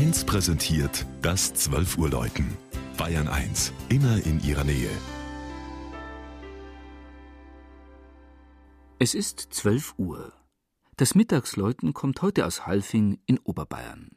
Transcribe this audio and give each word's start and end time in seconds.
1 0.00 0.24
präsentiert 0.24 1.04
das 1.20 1.52
12 1.52 1.98
Uhr 1.98 2.08
Läuten. 2.08 2.56
Bayern 2.96 3.28
1, 3.28 3.70
immer 3.90 4.24
in 4.24 4.42
ihrer 4.42 4.64
Nähe. 4.64 4.88
Es 8.98 9.14
ist 9.14 9.40
12 9.50 9.96
Uhr. 9.98 10.32
Das 10.96 11.14
Mittagsläuten 11.14 11.92
kommt 11.92 12.22
heute 12.22 12.46
aus 12.46 12.66
Halfing 12.66 13.18
in 13.26 13.38
Oberbayern. 13.40 14.12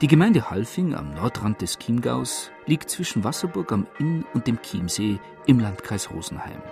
Die 0.00 0.06
Gemeinde 0.06 0.48
Halfing 0.48 0.94
am 0.94 1.10
Nordrand 1.10 1.60
des 1.60 1.76
Chiemgaus 1.76 2.52
liegt 2.66 2.88
zwischen 2.88 3.24
Wasserburg 3.24 3.72
am 3.72 3.88
Inn 3.98 4.24
und 4.32 4.46
dem 4.46 4.62
Chiemsee 4.62 5.18
im 5.46 5.58
Landkreis 5.58 6.12
Rosenheim. 6.12 6.62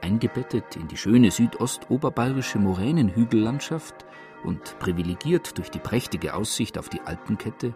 Eingebettet 0.00 0.74
in 0.76 0.88
die 0.88 0.96
schöne 0.96 1.30
südostoberbayerische 1.30 2.58
Moränenhügellandschaft 2.58 4.06
und 4.42 4.78
privilegiert 4.78 5.58
durch 5.58 5.70
die 5.70 5.80
prächtige 5.80 6.32
Aussicht 6.32 6.78
auf 6.78 6.88
die 6.88 7.02
Alpenkette, 7.02 7.74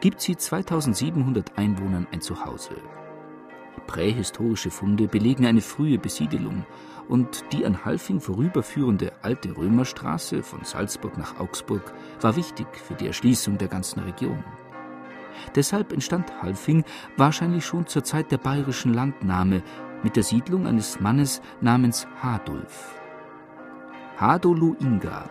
gibt 0.00 0.20
sie 0.20 0.36
2700 0.36 1.56
Einwohnern 1.56 2.08
ein 2.10 2.20
Zuhause. 2.20 2.74
Prähistorische 3.86 4.70
Funde 4.70 5.08
belegen 5.08 5.46
eine 5.46 5.60
frühe 5.60 5.98
Besiedelung 5.98 6.64
und 7.08 7.44
die 7.52 7.66
an 7.66 7.84
Halfing 7.84 8.20
vorüberführende 8.20 9.12
alte 9.22 9.56
Römerstraße 9.56 10.42
von 10.42 10.64
Salzburg 10.64 11.18
nach 11.18 11.38
Augsburg 11.38 11.92
war 12.20 12.36
wichtig 12.36 12.66
für 12.74 12.94
die 12.94 13.06
Erschließung 13.06 13.58
der 13.58 13.68
ganzen 13.68 14.00
Region. 14.00 14.42
Deshalb 15.54 15.92
entstand 15.92 16.42
Halfing 16.42 16.84
wahrscheinlich 17.16 17.64
schon 17.64 17.86
zur 17.86 18.04
Zeit 18.04 18.30
der 18.30 18.38
bayerischen 18.38 18.94
Landnahme 18.94 19.62
mit 20.02 20.16
der 20.16 20.22
Siedlung 20.22 20.66
eines 20.66 21.00
Mannes 21.00 21.40
namens 21.60 22.06
Hadulf. 22.22 22.98
Hadolu 24.16 24.76
Inga 24.80 25.28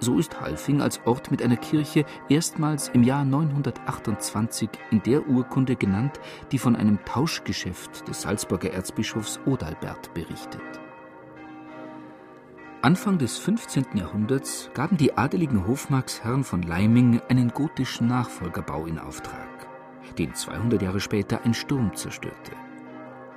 so 0.00 0.18
ist 0.18 0.40
Halfing 0.40 0.80
als 0.80 1.00
Ort 1.06 1.30
mit 1.30 1.42
einer 1.42 1.56
Kirche 1.56 2.04
erstmals 2.28 2.88
im 2.88 3.02
Jahr 3.02 3.24
928 3.24 4.68
in 4.90 5.02
der 5.02 5.28
Urkunde 5.28 5.76
genannt, 5.76 6.18
die 6.52 6.58
von 6.58 6.74
einem 6.74 7.04
Tauschgeschäft 7.04 8.08
des 8.08 8.22
Salzburger 8.22 8.72
Erzbischofs 8.72 9.38
Odalbert 9.46 10.12
berichtet. 10.14 10.62
Anfang 12.82 13.18
des 13.18 13.36
15. 13.36 13.88
Jahrhunderts 13.94 14.70
gaben 14.72 14.96
die 14.96 15.16
adeligen 15.18 15.66
Hofmarksherren 15.66 16.44
von 16.44 16.62
Leiming 16.62 17.20
einen 17.28 17.50
gotischen 17.50 18.06
Nachfolgerbau 18.06 18.86
in 18.86 18.98
Auftrag, 18.98 19.68
den 20.16 20.34
200 20.34 20.80
Jahre 20.80 21.00
später 21.00 21.44
ein 21.44 21.52
Sturm 21.52 21.94
zerstörte. 21.94 22.52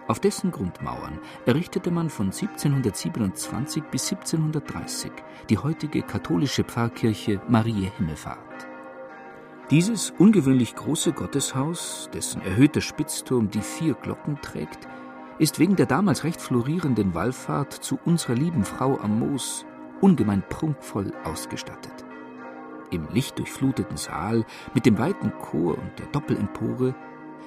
Auf 0.07 0.19
dessen 0.19 0.51
Grundmauern 0.51 1.19
errichtete 1.45 1.89
man 1.89 2.09
von 2.09 2.27
1727 2.27 3.83
bis 3.83 4.11
1730 4.11 5.11
die 5.49 5.57
heutige 5.57 6.01
katholische 6.01 6.63
Pfarrkirche 6.63 7.41
Marie 7.47 7.89
Himmelfahrt. 7.97 8.67
Dieses 9.69 10.11
ungewöhnlich 10.11 10.75
große 10.75 11.13
Gotteshaus, 11.13 12.09
dessen 12.13 12.41
erhöhter 12.41 12.81
Spitzturm 12.81 13.49
die 13.49 13.61
vier 13.61 13.93
Glocken 13.93 14.41
trägt, 14.41 14.87
ist 15.39 15.57
wegen 15.57 15.77
der 15.77 15.85
damals 15.85 16.25
recht 16.25 16.41
florierenden 16.41 17.15
Wallfahrt 17.15 17.73
zu 17.73 17.97
unserer 18.05 18.35
lieben 18.35 18.65
Frau 18.65 18.99
am 18.99 19.19
Moos 19.19 19.65
ungemein 20.01 20.43
prunkvoll 20.49 21.13
ausgestattet. 21.23 22.05
Im 22.91 23.07
lichtdurchfluteten 23.07 23.97
Saal 23.97 24.45
mit 24.73 24.85
dem 24.85 24.99
weiten 24.99 25.31
Chor 25.39 25.77
und 25.77 25.97
der 25.97 26.07
Doppelempore 26.07 26.93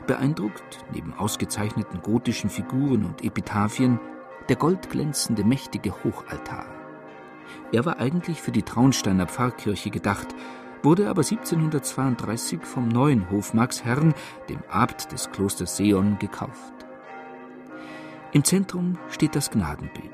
beeindruckt, 0.06 0.84
neben 0.92 1.12
ausgezeichneten 1.14 2.02
gotischen 2.02 2.50
Figuren 2.50 3.04
und 3.04 3.24
Epitaphien, 3.24 4.00
der 4.48 4.56
goldglänzende 4.56 5.44
mächtige 5.44 5.92
Hochaltar. 6.04 6.66
Er 7.72 7.84
war 7.84 7.98
eigentlich 7.98 8.40
für 8.40 8.52
die 8.52 8.62
Traunsteiner 8.62 9.26
Pfarrkirche 9.26 9.90
gedacht, 9.90 10.28
wurde 10.82 11.08
aber 11.08 11.22
1732 11.22 12.60
vom 12.62 12.88
neuen 12.88 13.30
Hofmarksherrn, 13.30 14.14
dem 14.48 14.62
Abt 14.68 15.10
des 15.12 15.30
Klosters 15.30 15.76
Seon, 15.76 16.18
gekauft. 16.18 16.74
Im 18.32 18.44
Zentrum 18.44 18.98
steht 19.08 19.34
das 19.34 19.50
Gnadenbild, 19.50 20.12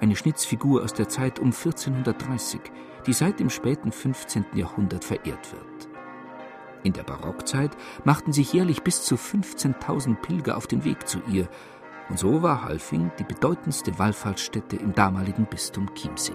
eine 0.00 0.16
Schnitzfigur 0.16 0.82
aus 0.82 0.94
der 0.94 1.08
Zeit 1.08 1.38
um 1.38 1.46
1430, 1.46 2.60
die 3.06 3.12
seit 3.12 3.40
dem 3.40 3.50
späten 3.50 3.92
15. 3.92 4.46
Jahrhundert 4.54 5.04
verehrt 5.04 5.52
wird. 5.52 5.83
In 6.84 6.92
der 6.92 7.02
Barockzeit 7.02 7.72
machten 8.04 8.32
sich 8.32 8.52
jährlich 8.52 8.82
bis 8.82 9.04
zu 9.04 9.16
15.000 9.16 10.16
Pilger 10.16 10.56
auf 10.56 10.66
den 10.66 10.84
Weg 10.84 11.08
zu 11.08 11.20
ihr, 11.28 11.48
und 12.10 12.18
so 12.18 12.42
war 12.42 12.62
Halfing 12.62 13.10
die 13.18 13.24
bedeutendste 13.24 13.98
Wallfahrtsstätte 13.98 14.76
im 14.76 14.94
damaligen 14.94 15.46
Bistum 15.46 15.92
Chiemsee. 15.94 16.32